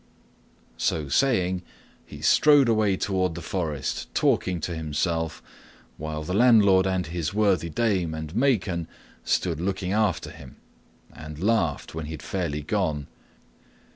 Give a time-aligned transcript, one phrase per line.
[0.79, 1.61] So saying,
[2.03, 5.43] he strode away toward the forest, talking to himself,
[5.97, 8.87] while the landlord and his worthy dame and Maken
[9.23, 10.55] stood looking after him,
[11.13, 13.05] and laughed when he had fairly gone.